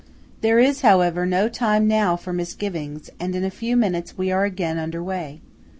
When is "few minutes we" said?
3.51-4.31